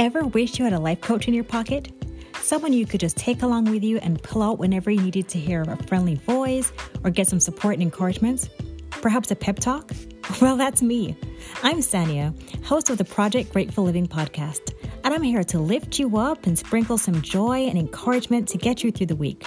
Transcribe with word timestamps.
Ever 0.00 0.24
wish 0.24 0.58
you 0.58 0.64
had 0.64 0.72
a 0.72 0.78
life 0.78 1.02
coach 1.02 1.28
in 1.28 1.34
your 1.34 1.44
pocket? 1.44 1.92
Someone 2.40 2.72
you 2.72 2.86
could 2.86 3.00
just 3.00 3.18
take 3.18 3.42
along 3.42 3.66
with 3.66 3.84
you 3.84 3.98
and 3.98 4.22
pull 4.22 4.42
out 4.42 4.58
whenever 4.58 4.90
you 4.90 5.02
needed 5.02 5.28
to 5.28 5.38
hear 5.38 5.60
a 5.60 5.76
friendly 5.88 6.14
voice 6.14 6.72
or 7.04 7.10
get 7.10 7.28
some 7.28 7.38
support 7.38 7.74
and 7.74 7.82
encouragement? 7.82 8.48
Perhaps 8.88 9.30
a 9.30 9.36
pep 9.36 9.58
talk? 9.58 9.92
Well, 10.40 10.56
that's 10.56 10.80
me. 10.80 11.16
I'm 11.62 11.80
Sania, 11.80 12.32
host 12.64 12.88
of 12.88 12.96
the 12.96 13.04
Project 13.04 13.52
Grateful 13.52 13.82
Living 13.84 14.06
podcast, 14.06 14.72
and 15.04 15.12
I'm 15.12 15.24
here 15.24 15.42
to 15.42 15.58
lift 15.58 15.98
you 15.98 16.16
up 16.16 16.46
and 16.46 16.56
sprinkle 16.56 16.96
some 16.96 17.20
joy 17.20 17.66
and 17.66 17.76
encouragement 17.76 18.48
to 18.50 18.56
get 18.56 18.84
you 18.84 18.92
through 18.92 19.06
the 19.06 19.16
week. 19.16 19.44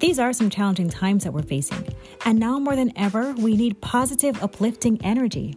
These 0.00 0.18
are 0.18 0.32
some 0.32 0.50
challenging 0.50 0.90
times 0.90 1.22
that 1.24 1.32
we're 1.32 1.42
facing, 1.42 1.88
and 2.26 2.40
now 2.40 2.58
more 2.58 2.74
than 2.74 2.92
ever, 2.96 3.32
we 3.34 3.56
need 3.56 3.80
positive, 3.80 4.42
uplifting 4.42 5.00
energy. 5.04 5.54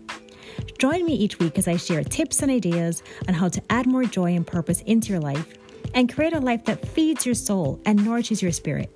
Join 0.78 1.06
me 1.06 1.14
each 1.14 1.40
week 1.40 1.58
as 1.58 1.68
I 1.68 1.78
share 1.78 2.04
tips 2.04 2.42
and 2.42 2.52
ideas 2.52 3.02
on 3.28 3.34
how 3.34 3.50
to 3.50 3.62
add 3.70 3.88
more 3.88 4.04
joy 4.04 4.36
and 4.36 4.46
purpose 4.46 4.82
into 4.82 5.10
your 5.10 5.20
life 5.20 5.54
and 5.94 6.14
create 6.14 6.34
a 6.34 6.40
life 6.40 6.66
that 6.66 6.88
feeds 6.88 7.26
your 7.26 7.36
soul 7.36 7.82
and 7.86 8.04
nourishes 8.06 8.42
your 8.42 8.52
spirit. 8.52 8.96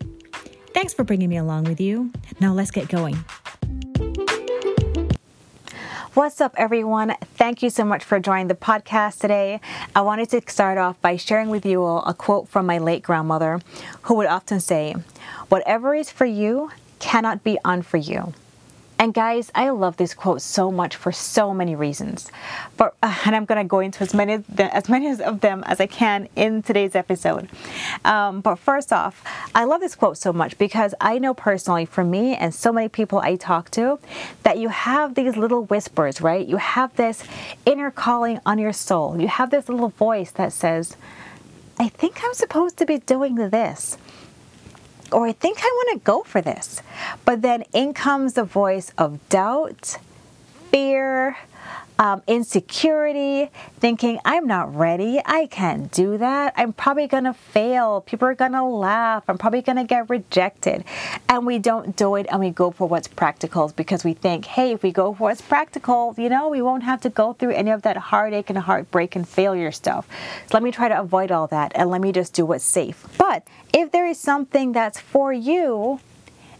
Thanks 0.73 0.93
for 0.93 1.03
bringing 1.03 1.29
me 1.29 1.37
along 1.37 1.63
with 1.63 1.81
you. 1.81 2.11
Now 2.39 2.53
let's 2.53 2.71
get 2.71 2.87
going. 2.87 3.17
What's 6.13 6.41
up, 6.41 6.53
everyone? 6.57 7.15
Thank 7.35 7.63
you 7.63 7.69
so 7.69 7.85
much 7.85 8.03
for 8.03 8.19
joining 8.19 8.49
the 8.49 8.53
podcast 8.53 9.19
today. 9.19 9.61
I 9.95 10.01
wanted 10.01 10.29
to 10.31 10.41
start 10.47 10.77
off 10.77 10.99
by 11.01 11.15
sharing 11.15 11.49
with 11.49 11.65
you 11.65 11.81
all 11.83 12.03
a 12.03 12.13
quote 12.13 12.49
from 12.49 12.65
my 12.65 12.79
late 12.79 13.01
grandmother, 13.01 13.61
who 14.03 14.15
would 14.15 14.27
often 14.27 14.59
say, 14.59 14.93
Whatever 15.47 15.95
is 15.95 16.11
for 16.11 16.25
you 16.25 16.69
cannot 16.99 17.45
be 17.45 17.57
unfor 17.63 18.05
you. 18.05 18.33
And 19.01 19.15
guys, 19.15 19.51
I 19.55 19.71
love 19.71 19.97
this 19.97 20.13
quote 20.13 20.43
so 20.43 20.71
much 20.71 20.95
for 20.95 21.11
so 21.11 21.55
many 21.55 21.73
reasons. 21.73 22.31
Uh, 22.79 22.91
and 23.01 23.35
I'm 23.35 23.45
gonna 23.45 23.65
go 23.65 23.79
into 23.79 24.03
as 24.03 24.13
many 24.13 24.43
as 24.59 24.89
many 24.89 25.09
of 25.09 25.41
them 25.41 25.63
as 25.65 25.81
I 25.81 25.87
can 25.87 26.29
in 26.35 26.61
today's 26.61 26.93
episode. 26.93 27.49
Um, 28.05 28.41
but 28.41 28.57
first 28.57 28.93
off, 28.93 29.23
I 29.55 29.63
love 29.63 29.81
this 29.81 29.95
quote 29.95 30.19
so 30.19 30.31
much 30.31 30.55
because 30.59 30.93
I 31.01 31.17
know 31.17 31.33
personally, 31.33 31.85
for 31.85 32.03
me 32.03 32.35
and 32.35 32.53
so 32.53 32.71
many 32.71 32.89
people 32.89 33.17
I 33.17 33.37
talk 33.37 33.71
to, 33.71 33.97
that 34.43 34.59
you 34.59 34.69
have 34.69 35.15
these 35.15 35.35
little 35.35 35.63
whispers, 35.63 36.21
right? 36.21 36.47
You 36.47 36.57
have 36.57 36.95
this 36.95 37.23
inner 37.65 37.89
calling 37.89 38.39
on 38.45 38.59
your 38.59 38.73
soul. 38.73 39.19
You 39.19 39.29
have 39.29 39.49
this 39.49 39.67
little 39.67 39.89
voice 39.89 40.29
that 40.33 40.53
says, 40.53 40.95
"I 41.79 41.89
think 41.89 42.23
I'm 42.23 42.35
supposed 42.35 42.77
to 42.77 42.85
be 42.85 42.99
doing 42.99 43.49
this." 43.49 43.97
Or 45.11 45.25
oh, 45.25 45.29
I 45.29 45.33
think 45.33 45.59
I 45.61 45.71
want 45.75 45.99
to 45.99 46.05
go 46.05 46.23
for 46.23 46.41
this. 46.41 46.81
But 47.25 47.41
then 47.41 47.63
in 47.73 47.93
comes 47.93 48.33
the 48.33 48.43
voice 48.43 48.91
of 48.97 49.19
doubt, 49.29 49.97
fear, 50.69 51.37
um, 52.01 52.23
insecurity, 52.25 53.51
thinking, 53.79 54.19
I'm 54.25 54.47
not 54.47 54.75
ready, 54.75 55.21
I 55.23 55.45
can't 55.45 55.91
do 55.91 56.17
that, 56.17 56.53
I'm 56.57 56.73
probably 56.73 57.05
gonna 57.05 57.35
fail, 57.35 58.01
people 58.01 58.27
are 58.27 58.33
gonna 58.33 58.67
laugh, 58.67 59.23
I'm 59.27 59.37
probably 59.37 59.61
gonna 59.61 59.83
get 59.83 60.09
rejected. 60.09 60.83
And 61.29 61.45
we 61.45 61.59
don't 61.59 61.95
do 61.95 62.15
it 62.15 62.25
and 62.31 62.39
we 62.39 62.49
go 62.49 62.71
for 62.71 62.87
what's 62.87 63.07
practical 63.07 63.71
because 63.75 64.03
we 64.03 64.13
think, 64.13 64.45
hey, 64.45 64.71
if 64.71 64.81
we 64.81 64.91
go 64.91 65.13
for 65.13 65.25
what's 65.25 65.41
practical, 65.41 66.15
you 66.17 66.27
know, 66.27 66.49
we 66.49 66.59
won't 66.59 66.81
have 66.81 67.01
to 67.01 67.09
go 67.11 67.33
through 67.33 67.51
any 67.51 67.69
of 67.69 67.83
that 67.83 67.97
heartache 67.97 68.49
and 68.49 68.57
heartbreak 68.57 69.15
and 69.15 69.29
failure 69.29 69.71
stuff. 69.71 70.07
So 70.47 70.57
let 70.57 70.63
me 70.63 70.71
try 70.71 70.89
to 70.89 70.99
avoid 70.99 71.31
all 71.31 71.45
that 71.47 71.71
and 71.75 71.91
let 71.91 72.01
me 72.01 72.11
just 72.11 72.33
do 72.33 72.47
what's 72.47 72.63
safe. 72.63 73.05
But 73.19 73.43
if 73.73 73.91
there 73.91 74.07
is 74.07 74.19
something 74.19 74.71
that's 74.71 74.99
for 74.99 75.31
you, 75.31 75.99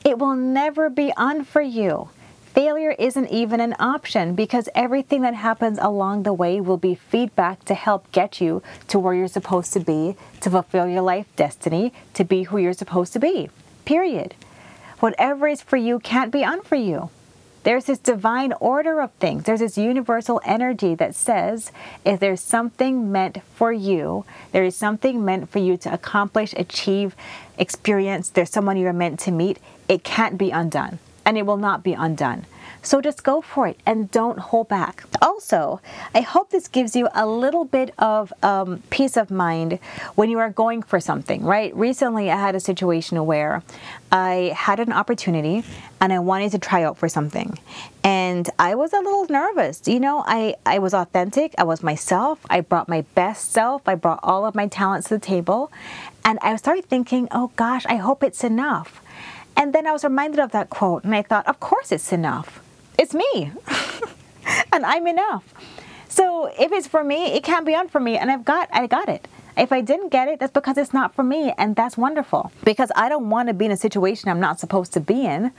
it 0.05 0.19
will 0.19 0.35
never 0.35 0.91
be 0.91 1.11
un 1.17 1.43
for 1.45 1.61
you. 1.61 2.09
Failure 2.53 2.93
isn't 2.99 3.29
even 3.29 3.61
an 3.61 3.73
option 3.79 4.35
because 4.35 4.67
everything 4.75 5.21
that 5.21 5.33
happens 5.33 5.79
along 5.81 6.23
the 6.23 6.33
way 6.33 6.59
will 6.59 6.75
be 6.75 6.95
feedback 6.95 7.63
to 7.63 7.73
help 7.73 8.11
get 8.11 8.41
you 8.41 8.61
to 8.89 8.99
where 8.99 9.13
you're 9.13 9.29
supposed 9.29 9.71
to 9.71 9.79
be, 9.79 10.17
to 10.41 10.49
fulfill 10.49 10.85
your 10.85 11.01
life 11.01 11.27
destiny, 11.37 11.93
to 12.13 12.25
be 12.25 12.43
who 12.43 12.57
you're 12.57 12.73
supposed 12.73 13.13
to 13.13 13.19
be. 13.19 13.49
Period. 13.85 14.35
Whatever 14.99 15.47
is 15.47 15.61
for 15.61 15.77
you 15.77 15.99
can't 15.99 16.29
be 16.29 16.43
un 16.43 16.61
for 16.61 16.75
you. 16.75 17.09
There's 17.63 17.85
this 17.85 17.99
divine 17.99 18.51
order 18.59 18.99
of 18.99 19.13
things. 19.13 19.45
There's 19.45 19.61
this 19.61 19.77
universal 19.77 20.41
energy 20.43 20.93
that 20.95 21.15
says 21.15 21.71
if 22.03 22.19
there's 22.19 22.41
something 22.41 23.13
meant 23.13 23.37
for 23.55 23.71
you, 23.71 24.25
there 24.51 24.65
is 24.65 24.75
something 24.75 25.23
meant 25.23 25.49
for 25.49 25.59
you 25.59 25.77
to 25.77 25.93
accomplish, 25.93 26.53
achieve, 26.57 27.15
experience, 27.57 28.27
there's 28.27 28.49
someone 28.49 28.75
you're 28.75 28.91
meant 28.91 29.21
to 29.21 29.31
meet, 29.31 29.57
it 29.87 30.03
can't 30.03 30.37
be 30.37 30.51
undone 30.51 30.99
and 31.25 31.37
it 31.37 31.45
will 31.45 31.57
not 31.57 31.83
be 31.83 31.93
undone. 31.93 32.45
So 32.83 32.99
just 32.99 33.23
go 33.23 33.41
for 33.41 33.67
it 33.67 33.79
and 33.85 34.09
don't 34.09 34.39
hold 34.39 34.67
back. 34.67 35.03
Also, 35.21 35.81
I 36.15 36.21
hope 36.21 36.49
this 36.49 36.67
gives 36.67 36.95
you 36.95 37.07
a 37.13 37.27
little 37.27 37.63
bit 37.63 37.93
of 37.99 38.33
um, 38.41 38.81
peace 38.89 39.17
of 39.17 39.29
mind 39.29 39.77
when 40.15 40.31
you 40.31 40.39
are 40.39 40.49
going 40.49 40.81
for 40.81 40.99
something, 40.99 41.43
right? 41.43 41.75
Recently, 41.75 42.31
I 42.31 42.37
had 42.37 42.55
a 42.55 42.59
situation 42.59 43.23
where 43.25 43.61
I 44.11 44.53
had 44.55 44.79
an 44.79 44.91
opportunity 44.91 45.63
and 45.99 46.11
I 46.11 46.19
wanted 46.19 46.51
to 46.53 46.59
try 46.59 46.83
out 46.83 46.97
for 46.97 47.07
something. 47.07 47.59
And 48.03 48.49
I 48.57 48.73
was 48.73 48.93
a 48.93 48.97
little 48.97 49.27
nervous. 49.29 49.87
You 49.87 49.99
know, 49.99 50.23
I, 50.25 50.55
I 50.65 50.79
was 50.79 50.95
authentic, 50.95 51.53
I 51.59 51.63
was 51.63 51.83
myself, 51.83 52.39
I 52.49 52.61
brought 52.61 52.89
my 52.89 53.01
best 53.13 53.51
self, 53.51 53.87
I 53.87 53.93
brought 53.93 54.19
all 54.23 54.43
of 54.45 54.55
my 54.55 54.67
talents 54.67 55.09
to 55.09 55.15
the 55.15 55.19
table. 55.19 55.71
And 56.25 56.39
I 56.41 56.55
started 56.55 56.85
thinking, 56.85 57.27
oh 57.31 57.51
gosh, 57.55 57.85
I 57.85 57.97
hope 57.97 58.23
it's 58.23 58.43
enough. 58.43 59.01
And 59.61 59.73
then 59.73 59.85
I 59.85 59.91
was 59.91 60.03
reminded 60.03 60.39
of 60.39 60.53
that 60.53 60.71
quote, 60.71 61.03
and 61.03 61.13
I 61.13 61.21
thought, 61.21 61.45
of 61.45 61.59
course 61.59 61.91
it's 61.91 62.11
enough. 62.11 62.63
It's 62.97 63.13
me. 63.13 63.51
and 64.73 64.83
I'm 64.83 65.05
enough. 65.05 65.53
So 66.09 66.47
if 66.59 66.71
it's 66.71 66.87
for 66.87 67.03
me, 67.03 67.33
it 67.33 67.43
can't 67.43 67.63
be 67.63 67.75
on 67.75 67.87
for 67.87 67.99
me, 67.99 68.17
and 68.17 68.31
I've 68.31 68.43
got 68.43 68.69
I 68.73 68.87
got 68.87 69.07
it. 69.07 69.27
If 69.55 69.71
I 69.71 69.81
didn't 69.81 70.09
get 70.09 70.27
it, 70.27 70.39
that's 70.39 70.51
because 70.51 70.79
it's 70.79 70.93
not 70.93 71.13
for 71.13 71.21
me, 71.21 71.53
and 71.59 71.75
that's 71.75 71.95
wonderful. 71.95 72.51
Because 72.63 72.91
I 72.95 73.07
don't 73.07 73.29
want 73.29 73.49
to 73.49 73.53
be 73.53 73.65
in 73.65 73.71
a 73.71 73.77
situation 73.77 74.29
I'm 74.31 74.39
not 74.39 74.59
supposed 74.59 74.93
to 74.93 74.99
be 74.99 75.27
in. 75.27 75.51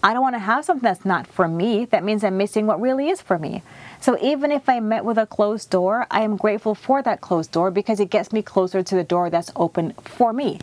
I 0.00 0.12
don't 0.12 0.22
want 0.22 0.36
to 0.36 0.46
have 0.52 0.64
something 0.64 0.84
that's 0.84 1.04
not 1.04 1.26
for 1.26 1.48
me. 1.48 1.86
That 1.86 2.04
means 2.04 2.22
I'm 2.22 2.36
missing 2.36 2.68
what 2.68 2.80
really 2.80 3.08
is 3.08 3.20
for 3.20 3.36
me. 3.36 3.64
So 4.00 4.16
even 4.22 4.52
if 4.52 4.68
I 4.68 4.78
met 4.78 5.04
with 5.04 5.18
a 5.18 5.26
closed 5.26 5.70
door, 5.70 6.06
I 6.08 6.20
am 6.20 6.36
grateful 6.36 6.76
for 6.76 7.02
that 7.02 7.20
closed 7.20 7.50
door 7.50 7.72
because 7.72 7.98
it 7.98 8.10
gets 8.10 8.32
me 8.32 8.42
closer 8.42 8.84
to 8.84 8.94
the 8.94 9.02
door 9.02 9.28
that's 9.28 9.50
open 9.56 9.94
for 10.04 10.32
me. 10.32 10.60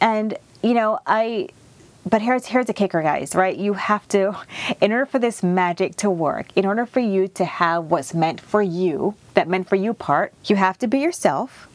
And 0.00 0.38
you 0.66 0.74
know, 0.74 0.98
I 1.06 1.48
but 2.08 2.22
here's 2.22 2.46
here's 2.46 2.66
the 2.66 2.74
kicker 2.74 3.02
guys 3.02 3.34
right? 3.34 3.56
You 3.56 3.74
have 3.74 4.06
to 4.08 4.36
in 4.80 4.92
order 4.92 5.06
for 5.06 5.18
this 5.18 5.42
magic 5.42 5.96
to 5.96 6.10
work 6.10 6.46
in 6.56 6.66
order 6.66 6.86
for 6.86 7.00
you 7.00 7.28
to 7.28 7.44
have 7.44 7.84
what's 7.84 8.14
meant 8.14 8.40
for 8.40 8.62
you 8.62 9.14
that 9.34 9.48
meant 9.48 9.68
for 9.68 9.76
you 9.76 9.94
part 9.94 10.32
you 10.44 10.56
have 10.56 10.78
to 10.78 10.86
be 10.86 10.98
yourself. 10.98 11.68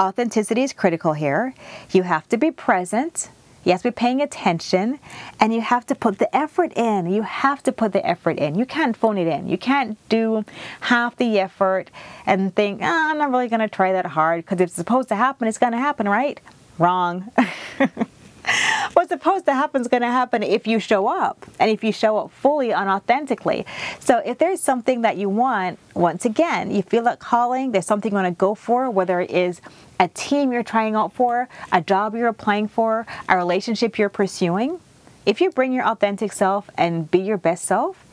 Authenticity 0.00 0.62
is 0.62 0.72
critical 0.72 1.12
here. 1.12 1.54
You 1.92 2.04
have 2.04 2.28
to 2.30 2.36
be 2.36 2.50
present. 2.50 3.30
You 3.64 3.72
have 3.72 3.82
to 3.82 3.90
be 3.90 3.94
paying 3.94 4.22
attention. 4.22 4.98
And 5.38 5.52
you 5.52 5.60
have 5.60 5.84
to 5.86 5.94
put 5.94 6.18
the 6.18 6.34
effort 6.34 6.72
in. 6.72 7.10
You 7.10 7.22
have 7.22 7.62
to 7.64 7.72
put 7.72 7.92
the 7.92 8.04
effort 8.06 8.38
in. 8.38 8.54
You 8.54 8.64
can't 8.64 8.96
phone 8.96 9.18
it 9.18 9.26
in. 9.26 9.46
You 9.46 9.58
can't 9.58 9.98
do 10.08 10.46
half 10.80 11.16
the 11.16 11.38
effort 11.38 11.90
and 12.24 12.54
think 12.54 12.80
oh, 12.82 12.86
i'm 13.10 13.18
not 13.18 13.30
really 13.30 13.48
going 13.48 13.60
to 13.60 13.68
try 13.68 13.92
that 13.92 14.06
hard 14.06 14.44
because 14.44 14.60
if 14.60 14.68
it's 14.68 14.74
supposed 14.74 15.08
to 15.08 15.16
happen 15.16 15.46
it's 15.48 15.58
going 15.58 15.72
to 15.72 15.78
happen 15.78 16.08
right? 16.08 16.40
Wrong 16.78 17.30
what's 18.92 19.10
supposed 19.10 19.44
to 19.46 19.54
happen 19.54 19.80
is 19.80 19.88
going 19.88 20.02
to 20.02 20.08
happen 20.08 20.42
if 20.42 20.66
you 20.66 20.78
show 20.78 21.06
up 21.06 21.46
and 21.58 21.70
if 21.70 21.82
you 21.84 21.92
show 21.92 22.18
up 22.18 22.30
fully 22.30 22.72
and 22.72 22.88
authentically. 22.88 23.66
So 23.98 24.18
if 24.24 24.38
there's 24.38 24.60
something 24.60 25.02
that 25.02 25.16
you 25.16 25.28
want, 25.28 25.78
once 25.94 26.24
again, 26.24 26.70
you 26.70 26.82
feel 26.82 27.02
that 27.04 27.18
calling, 27.18 27.72
there's 27.72 27.86
something 27.86 28.12
you 28.12 28.16
want 28.16 28.26
to 28.26 28.38
go 28.38 28.54
for, 28.54 28.90
whether 28.90 29.20
it 29.20 29.30
is 29.30 29.60
a 29.98 30.08
team 30.08 30.52
you're 30.52 30.62
trying 30.62 30.94
out 30.94 31.12
for, 31.12 31.48
a 31.72 31.80
job 31.80 32.14
you're 32.14 32.28
applying 32.28 32.68
for, 32.68 33.06
a 33.28 33.36
relationship 33.36 33.98
you're 33.98 34.08
pursuing, 34.08 34.80
if 35.26 35.40
you 35.40 35.50
bring 35.50 35.72
your 35.72 35.86
authentic 35.86 36.32
self 36.32 36.70
and 36.76 37.10
be 37.10 37.18
your 37.18 37.36
best 37.36 37.64
self, 37.64 38.04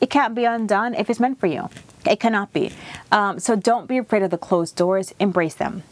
it 0.00 0.10
can't 0.10 0.34
be 0.34 0.44
undone 0.44 0.94
if 0.94 1.08
it's 1.08 1.20
meant 1.20 1.40
for 1.40 1.46
you. 1.46 1.70
It 2.04 2.20
cannot 2.20 2.52
be. 2.52 2.72
Um, 3.10 3.38
so 3.38 3.56
don't 3.56 3.86
be 3.86 3.98
afraid 3.98 4.22
of 4.22 4.30
the 4.30 4.38
closed 4.38 4.76
doors, 4.76 5.14
embrace 5.18 5.54
them. 5.54 5.84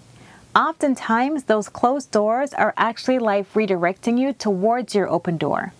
Oftentimes, 0.54 1.44
those 1.44 1.68
closed 1.68 2.10
doors 2.10 2.52
are 2.52 2.74
actually 2.76 3.20
life 3.20 3.54
redirecting 3.54 4.18
you 4.18 4.32
towards 4.32 4.96
your 4.96 5.08
open 5.08 5.36
door. 5.36 5.72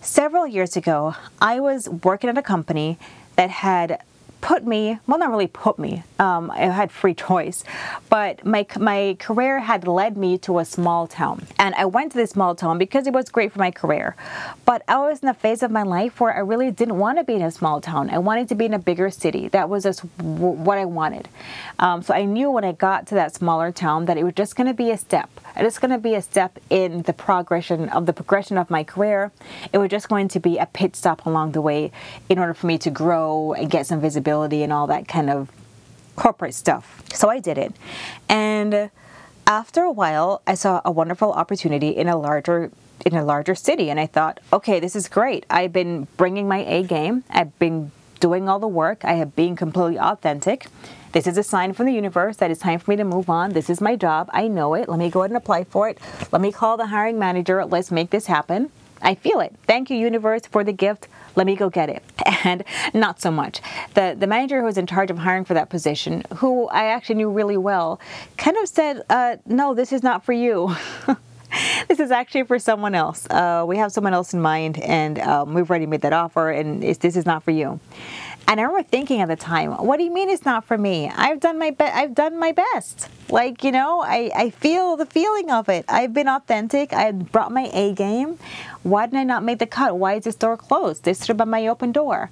Several 0.00 0.46
years 0.46 0.74
ago, 0.74 1.16
I 1.38 1.60
was 1.60 1.86
working 1.86 2.30
at 2.30 2.38
a 2.38 2.42
company 2.42 2.98
that 3.36 3.50
had 3.50 4.02
put 4.40 4.64
me 4.64 4.98
well 5.06 5.18
not 5.18 5.30
really 5.30 5.46
put 5.46 5.78
me 5.78 6.02
um, 6.18 6.50
i 6.50 6.60
had 6.60 6.90
free 6.92 7.14
choice 7.14 7.64
but 8.08 8.44
my, 8.44 8.66
my 8.78 9.16
career 9.18 9.60
had 9.60 9.86
led 9.86 10.16
me 10.16 10.38
to 10.38 10.58
a 10.58 10.64
small 10.64 11.06
town. 11.06 11.46
And 11.58 11.74
i 11.74 11.84
went 11.84 12.12
to 12.12 12.18
this 12.18 12.30
small 12.30 12.54
town 12.54 12.78
because 12.78 13.06
it 13.06 13.12
was 13.12 13.28
great 13.30 13.52
for 13.52 13.58
my 13.58 13.70
career. 13.70 14.16
But 14.64 14.82
i 14.88 14.98
was 14.98 15.20
in 15.20 15.28
a 15.28 15.34
phase 15.34 15.62
of 15.62 15.70
my 15.70 15.82
life 15.82 16.20
where 16.20 16.34
i 16.34 16.40
really 16.40 16.70
didn't 16.70 16.98
want 16.98 17.18
to 17.18 17.24
be 17.24 17.34
in 17.34 17.42
a 17.42 17.50
small 17.50 17.80
town. 17.80 18.10
I 18.10 18.18
wanted 18.18 18.48
to 18.48 18.54
be 18.54 18.64
in 18.64 18.74
a 18.74 18.78
bigger 18.78 19.10
city. 19.10 19.48
That 19.48 19.68
was 19.68 19.84
just 19.84 20.00
w- 20.18 20.62
what 20.66 20.78
i 20.78 20.84
wanted. 20.84 21.28
Um, 21.78 22.02
so 22.02 22.14
i 22.14 22.24
knew 22.24 22.50
when 22.50 22.64
i 22.64 22.72
got 22.72 23.06
to 23.08 23.14
that 23.16 23.34
smaller 23.34 23.72
town 23.72 24.06
that 24.06 24.16
it 24.16 24.24
was 24.24 24.34
just 24.34 24.56
going 24.56 24.68
to 24.68 24.74
be 24.74 24.90
a 24.90 24.96
step. 24.98 25.30
It's 25.56 25.78
going 25.78 25.90
to 25.90 25.98
be 25.98 26.14
a 26.14 26.22
step 26.22 26.58
in 26.70 27.02
the 27.02 27.12
progression 27.12 27.88
of 27.88 28.06
the 28.06 28.12
progression 28.12 28.58
of 28.58 28.70
my 28.70 28.84
career. 28.84 29.32
It 29.72 29.78
was 29.78 29.90
just 29.90 30.08
going 30.08 30.28
to 30.28 30.40
be 30.40 30.58
a 30.58 30.66
pit 30.66 30.94
stop 30.94 31.26
along 31.26 31.52
the 31.52 31.60
way 31.60 31.90
in 32.28 32.38
order 32.38 32.54
for 32.54 32.66
me 32.66 32.78
to 32.78 32.90
grow 32.90 33.54
and 33.54 33.68
get 33.68 33.86
some 33.86 34.00
visibility 34.00 34.27
and 34.28 34.72
all 34.72 34.86
that 34.86 35.08
kind 35.08 35.30
of 35.30 35.50
corporate 36.16 36.54
stuff. 36.54 37.02
So 37.14 37.28
I 37.28 37.38
did 37.38 37.58
it. 37.58 37.74
And 38.28 38.90
after 39.46 39.82
a 39.82 39.90
while, 39.90 40.42
I 40.46 40.54
saw 40.54 40.80
a 40.84 40.90
wonderful 40.90 41.32
opportunity 41.32 41.88
in 41.88 42.08
a 42.08 42.16
larger 42.16 42.70
in 43.06 43.14
a 43.14 43.24
larger 43.24 43.54
city 43.54 43.90
and 43.90 44.00
I 44.00 44.06
thought, 44.06 44.40
okay, 44.52 44.80
this 44.80 44.96
is 44.96 45.08
great. 45.08 45.46
I've 45.48 45.72
been 45.72 46.08
bringing 46.16 46.48
my 46.48 46.58
A 46.58 46.82
game. 46.82 47.22
I've 47.30 47.56
been 47.60 47.92
doing 48.18 48.48
all 48.48 48.58
the 48.58 48.68
work. 48.68 49.04
I 49.04 49.12
have 49.14 49.36
been 49.36 49.54
completely 49.54 49.98
authentic. 50.00 50.66
This 51.12 51.26
is 51.26 51.38
a 51.38 51.44
sign 51.44 51.72
from 51.72 51.86
the 51.86 51.92
universe 51.92 52.36
that 52.38 52.50
it's 52.50 52.60
time 52.60 52.80
for 52.80 52.90
me 52.90 52.96
to 52.96 53.04
move 53.04 53.30
on. 53.30 53.52
This 53.52 53.70
is 53.70 53.80
my 53.80 53.96
job. 53.96 54.28
I 54.32 54.48
know 54.48 54.74
it. 54.74 54.88
Let 54.88 54.98
me 54.98 55.10
go 55.10 55.20
ahead 55.20 55.30
and 55.30 55.36
apply 55.36 55.64
for 55.64 55.88
it. 55.88 55.98
Let 56.32 56.42
me 56.42 56.52
call 56.52 56.76
the 56.76 56.88
hiring 56.88 57.18
manager. 57.18 57.64
Let's 57.64 57.90
make 57.90 58.10
this 58.10 58.26
happen. 58.26 58.70
I 59.02 59.14
feel 59.14 59.40
it. 59.40 59.54
Thank 59.66 59.90
you, 59.90 59.96
universe, 59.96 60.42
for 60.46 60.64
the 60.64 60.72
gift. 60.72 61.08
Let 61.36 61.46
me 61.46 61.56
go 61.56 61.70
get 61.70 61.88
it. 61.88 62.02
And 62.44 62.62
not 62.94 63.20
so 63.20 63.32
much. 63.32 63.60
The 63.94 64.14
the 64.16 64.28
manager 64.28 64.60
who 64.60 64.66
was 64.66 64.78
in 64.78 64.86
charge 64.86 65.10
of 65.10 65.18
hiring 65.18 65.44
for 65.44 65.54
that 65.54 65.70
position, 65.70 66.22
who 66.36 66.68
I 66.68 66.84
actually 66.84 67.16
knew 67.16 67.30
really 67.30 67.56
well, 67.56 67.98
kind 68.36 68.56
of 68.56 68.68
said, 68.68 69.02
uh, 69.10 69.36
"No, 69.44 69.74
this 69.74 69.92
is 69.92 70.02
not 70.04 70.24
for 70.24 70.32
you." 70.32 70.76
this 71.88 71.98
is 71.98 72.10
actually 72.10 72.44
for 72.44 72.58
someone 72.58 72.94
else. 72.94 73.26
Uh, 73.28 73.64
we 73.66 73.76
have 73.78 73.90
someone 73.90 74.14
else 74.14 74.32
in 74.34 74.40
mind, 74.40 74.78
and 74.78 75.18
um, 75.18 75.54
we've 75.54 75.68
already 75.68 75.86
made 75.86 76.02
that 76.02 76.12
offer, 76.12 76.50
and 76.50 76.82
this 76.82 77.16
is 77.16 77.26
not 77.26 77.42
for 77.42 77.50
you. 77.50 77.80
And 78.46 78.60
I 78.60 78.62
remember 78.62 78.82
thinking 78.88 79.20
at 79.20 79.28
the 79.28 79.36
time, 79.36 79.72
what 79.72 79.96
do 79.98 80.04
you 80.04 80.12
mean 80.12 80.30
it's 80.30 80.44
not 80.44 80.64
for 80.64 80.78
me? 80.78 81.10
I've 81.10 81.40
done 81.40 81.58
my 81.58 81.70
best. 81.70 81.94
I've 81.94 82.14
done 82.14 82.38
my 82.38 82.52
best. 82.52 83.08
Like, 83.30 83.62
you 83.62 83.72
know, 83.72 84.00
I, 84.00 84.30
I 84.34 84.50
feel 84.50 84.96
the 84.96 85.04
feeling 85.04 85.50
of 85.50 85.68
it. 85.68 85.84
I've 85.86 86.14
been 86.14 86.28
authentic. 86.28 86.94
I 86.94 87.12
brought 87.12 87.52
my 87.52 87.68
A 87.74 87.92
game. 87.92 88.38
Why 88.82 89.04
didn't 89.04 89.18
I 89.18 89.24
not 89.24 89.44
make 89.44 89.58
the 89.58 89.66
cut? 89.66 89.98
Why 89.98 90.14
is 90.14 90.24
this 90.24 90.34
door 90.34 90.56
closed? 90.56 91.04
This 91.04 91.20
should 91.20 91.28
have 91.28 91.36
been 91.36 91.50
my 91.50 91.66
open 91.66 91.92
door. 91.92 92.30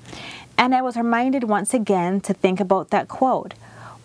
And 0.57 0.75
I 0.75 0.81
was 0.81 0.97
reminded 0.97 1.45
once 1.45 1.75
again 1.75 2.23
to 2.23 2.33
think 2.33 2.61
about 2.61 2.89
that 2.91 3.09
quote. 3.09 3.53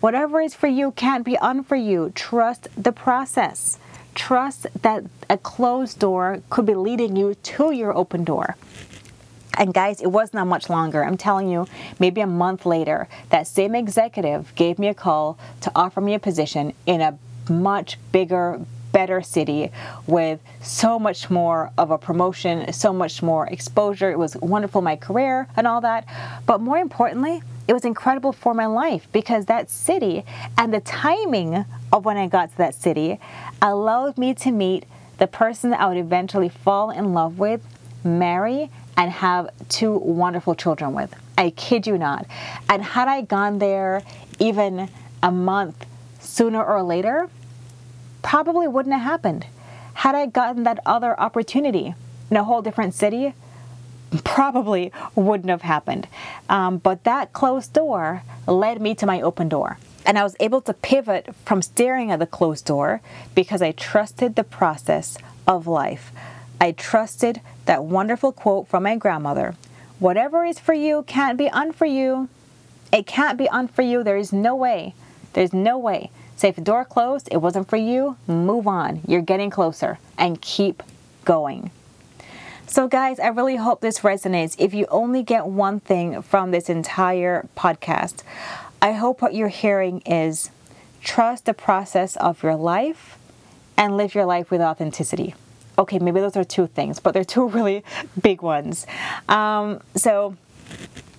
Whatever 0.00 0.42
is 0.42 0.54
for 0.54 0.66
you 0.66 0.90
can't 0.90 1.24
be 1.24 1.38
un 1.38 1.64
for 1.64 1.76
you. 1.76 2.12
Trust 2.14 2.68
the 2.76 2.92
process. 2.92 3.78
Trust 4.14 4.66
that 4.82 5.04
a 5.30 5.38
closed 5.38 5.98
door 5.98 6.42
could 6.50 6.66
be 6.66 6.74
leading 6.74 7.16
you 7.16 7.34
to 7.34 7.72
your 7.72 7.96
open 7.96 8.22
door. 8.24 8.56
And 9.58 9.74
guys, 9.74 10.00
it 10.00 10.06
was 10.06 10.32
not 10.32 10.46
much 10.46 10.70
longer. 10.70 11.04
I'm 11.04 11.16
telling 11.16 11.48
you, 11.50 11.66
maybe 11.98 12.20
a 12.20 12.26
month 12.26 12.64
later, 12.64 13.08
that 13.30 13.46
same 13.46 13.74
executive 13.74 14.54
gave 14.54 14.78
me 14.78 14.88
a 14.88 14.94
call 14.94 15.38
to 15.60 15.72
offer 15.74 16.00
me 16.00 16.14
a 16.14 16.18
position 16.18 16.72
in 16.86 17.00
a 17.00 17.18
much 17.50 17.98
bigger, 18.12 18.60
better 18.92 19.22
city 19.22 19.70
with 20.06 20.40
so 20.62 20.98
much 20.98 21.30
more 21.30 21.70
of 21.76 21.90
a 21.90 21.98
promotion, 21.98 22.72
so 22.72 22.92
much 22.92 23.22
more 23.22 23.46
exposure. 23.48 24.10
It 24.10 24.18
was 24.18 24.36
wonderful, 24.36 24.82
my 24.82 24.96
career 24.96 25.48
and 25.56 25.66
all 25.66 25.80
that. 25.82 26.06
But 26.46 26.60
more 26.60 26.78
importantly, 26.78 27.42
it 27.68 27.72
was 27.72 27.84
incredible 27.84 28.32
for 28.32 28.54
my 28.54 28.66
life 28.66 29.06
because 29.12 29.46
that 29.46 29.70
city 29.70 30.24
and 30.58 30.74
the 30.74 30.80
timing 30.80 31.64
of 31.92 32.04
when 32.04 32.16
I 32.16 32.26
got 32.26 32.50
to 32.50 32.58
that 32.58 32.74
city 32.74 33.18
allowed 33.60 34.18
me 34.18 34.34
to 34.34 34.50
meet 34.50 34.84
the 35.18 35.26
person 35.26 35.72
I 35.72 35.86
would 35.86 35.98
eventually 35.98 36.48
fall 36.48 36.90
in 36.90 37.14
love 37.14 37.38
with, 37.38 37.64
marry, 38.02 38.70
and 38.96 39.10
have 39.10 39.50
two 39.68 39.92
wonderful 39.92 40.54
children 40.54 40.92
with. 40.92 41.14
I 41.36 41.50
kid 41.50 41.86
you 41.86 41.98
not. 41.98 42.26
And 42.68 42.82
had 42.82 43.08
I 43.08 43.22
gone 43.22 43.58
there 43.58 44.02
even 44.38 44.88
a 45.22 45.30
month 45.30 45.86
sooner 46.20 46.62
or 46.62 46.82
later, 46.82 47.28
probably 48.22 48.68
wouldn't 48.68 48.94
have 48.94 49.02
happened. 49.02 49.46
Had 49.94 50.14
I 50.14 50.26
gotten 50.26 50.62
that 50.64 50.80
other 50.86 51.18
opportunity 51.18 51.94
in 52.30 52.36
a 52.36 52.44
whole 52.44 52.62
different 52.62 52.94
city, 52.94 53.34
probably 54.24 54.92
wouldn't 55.14 55.50
have 55.50 55.62
happened. 55.62 56.06
Um, 56.48 56.78
but 56.78 57.04
that 57.04 57.32
closed 57.32 57.72
door 57.72 58.22
led 58.46 58.80
me 58.80 58.94
to 58.96 59.06
my 59.06 59.20
open 59.20 59.48
door. 59.48 59.78
And 60.04 60.18
I 60.18 60.22
was 60.22 60.36
able 60.40 60.60
to 60.62 60.74
pivot 60.74 61.34
from 61.44 61.62
staring 61.62 62.10
at 62.10 62.18
the 62.18 62.26
closed 62.26 62.66
door 62.66 63.00
because 63.34 63.62
I 63.62 63.72
trusted 63.72 64.34
the 64.34 64.44
process 64.44 65.16
of 65.46 65.66
life. 65.66 66.12
I 66.62 66.70
trusted 66.70 67.40
that 67.64 67.82
wonderful 67.82 68.30
quote 68.30 68.68
from 68.68 68.84
my 68.84 68.94
grandmother 68.94 69.56
Whatever 69.98 70.44
is 70.44 70.60
for 70.60 70.72
you 70.72 71.02
can't 71.08 71.36
be 71.36 71.50
un 71.50 71.72
for 71.72 71.86
you. 71.86 72.28
It 72.92 73.04
can't 73.04 73.36
be 73.36 73.48
un 73.48 73.66
for 73.66 73.82
you. 73.82 74.04
There 74.04 74.16
is 74.16 74.32
no 74.32 74.54
way. 74.54 74.94
There's 75.32 75.52
no 75.52 75.76
way. 75.76 76.12
Say 76.36 76.50
if 76.50 76.54
the 76.54 76.60
door 76.60 76.84
closed, 76.84 77.28
it 77.32 77.38
wasn't 77.38 77.68
for 77.68 77.78
you, 77.78 78.16
move 78.28 78.68
on. 78.68 79.00
You're 79.08 79.22
getting 79.22 79.50
closer 79.50 79.98
and 80.16 80.40
keep 80.40 80.84
going. 81.24 81.72
So, 82.68 82.86
guys, 82.86 83.18
I 83.18 83.26
really 83.26 83.56
hope 83.56 83.80
this 83.80 83.98
resonates. 83.98 84.54
If 84.56 84.72
you 84.72 84.86
only 84.88 85.24
get 85.24 85.48
one 85.48 85.80
thing 85.80 86.22
from 86.22 86.52
this 86.52 86.68
entire 86.68 87.48
podcast, 87.56 88.22
I 88.80 88.92
hope 88.92 89.20
what 89.20 89.34
you're 89.34 89.48
hearing 89.48 89.98
is 90.02 90.50
trust 91.02 91.44
the 91.44 91.54
process 91.54 92.14
of 92.18 92.44
your 92.44 92.54
life 92.54 93.18
and 93.76 93.96
live 93.96 94.14
your 94.14 94.26
life 94.26 94.48
with 94.52 94.60
authenticity 94.60 95.34
okay, 95.78 95.98
maybe 95.98 96.20
those 96.20 96.36
are 96.36 96.44
two 96.44 96.66
things, 96.66 97.00
but 97.00 97.14
they're 97.14 97.24
two 97.24 97.48
really 97.56 97.84
big 98.20 98.42
ones. 98.42 98.86
Um, 99.28 99.80
so 99.94 100.36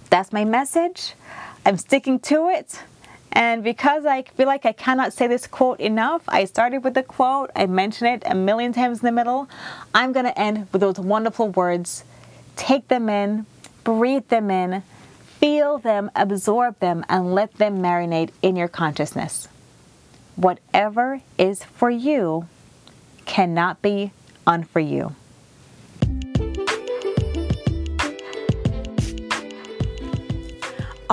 that's 0.09 0.31
my 0.31 0.45
message. 0.45 1.13
I'm 1.65 1.77
sticking 1.77 2.19
to 2.21 2.49
it. 2.49 2.79
And 3.35 3.63
because 3.63 4.05
I 4.05 4.21
feel 4.21 4.45
like 4.45 4.65
I 4.65 4.73
cannot 4.73 5.11
say 5.11 5.25
this 5.25 5.47
quote 5.47 5.79
enough, 5.79 6.21
I 6.27 6.45
started 6.45 6.83
with 6.83 6.93
the 6.93 7.01
quote, 7.01 7.49
I 7.55 7.65
mentioned 7.65 8.21
it 8.21 8.23
a 8.29 8.35
million 8.35 8.73
times 8.73 8.99
in 8.99 9.05
the 9.05 9.11
middle. 9.11 9.49
I'm 9.93 10.11
going 10.13 10.25
to 10.25 10.39
end 10.39 10.67
with 10.71 10.81
those 10.81 10.99
wonderful 10.99 11.49
words. 11.49 12.03
Take 12.55 12.89
them 12.89 13.09
in, 13.09 13.47
breathe 13.83 14.27
them 14.27 14.51
in, 14.51 14.83
feel 15.39 15.79
them, 15.79 16.11
absorb 16.15 16.79
them, 16.79 17.03
and 17.09 17.33
let 17.33 17.55
them 17.55 17.79
marinate 17.79 18.29
in 18.43 18.55
your 18.55 18.67
consciousness. 18.67 19.47
Whatever 20.35 21.21
is 21.39 21.63
for 21.63 21.89
you 21.89 22.47
cannot 23.25 23.81
be 23.81 24.11
on 24.45 24.63
for 24.63 24.79
you. 24.79 25.15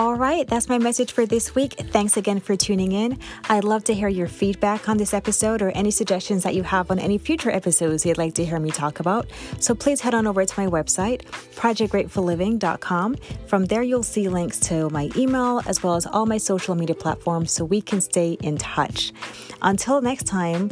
All 0.00 0.14
right, 0.14 0.46
that's 0.48 0.68
my 0.68 0.78
message 0.78 1.12
for 1.12 1.26
this 1.26 1.54
week. 1.54 1.74
Thanks 1.74 2.16
again 2.16 2.40
for 2.40 2.56
tuning 2.56 2.92
in. 2.92 3.18
I'd 3.50 3.64
love 3.64 3.84
to 3.84 3.92
hear 3.92 4.08
your 4.08 4.28
feedback 4.28 4.88
on 4.88 4.96
this 4.96 5.12
episode 5.12 5.60
or 5.60 5.70
any 5.72 5.90
suggestions 5.90 6.42
that 6.44 6.54
you 6.54 6.62
have 6.62 6.90
on 6.90 6.98
any 6.98 7.18
future 7.18 7.50
episodes 7.50 8.06
you'd 8.06 8.16
like 8.16 8.32
to 8.36 8.44
hear 8.44 8.58
me 8.58 8.70
talk 8.70 9.00
about. 9.00 9.26
So 9.58 9.74
please 9.74 10.00
head 10.00 10.14
on 10.14 10.26
over 10.26 10.42
to 10.42 10.60
my 10.60 10.66
website, 10.68 11.24
projectgratefulliving.com. 11.54 13.16
From 13.46 13.66
there, 13.66 13.82
you'll 13.82 14.02
see 14.02 14.28
links 14.28 14.58
to 14.60 14.88
my 14.88 15.10
email 15.16 15.60
as 15.66 15.82
well 15.82 15.96
as 15.96 16.06
all 16.06 16.24
my 16.24 16.38
social 16.38 16.74
media 16.74 16.94
platforms 16.94 17.52
so 17.52 17.64
we 17.64 17.82
can 17.82 18.00
stay 18.00 18.38
in 18.42 18.56
touch. 18.56 19.12
Until 19.60 20.00
next 20.00 20.24
time, 20.24 20.70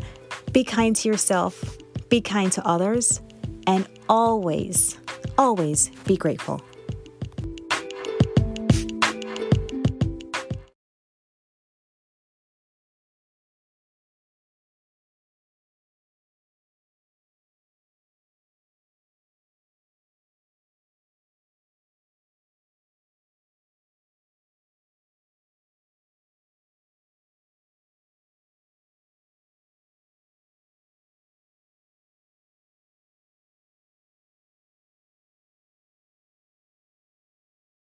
be 0.52 0.64
kind 0.64 0.96
to 0.96 1.08
yourself, 1.08 1.76
be 2.08 2.20
kind 2.20 2.50
to 2.52 2.66
others, 2.66 3.20
and 3.66 3.86
always, 4.08 4.96
always 5.36 5.90
be 6.06 6.16
grateful. 6.16 6.62